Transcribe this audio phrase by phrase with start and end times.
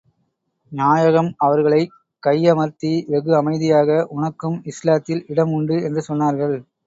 [0.71, 1.91] நாயகம், அவர்களைக்
[2.23, 6.57] கை அமர்த்தி வெகு அமைதியாக உனக்கும் இஸ்லாத்தில் இடம் உண்டு என்று சொன்னார்கள்.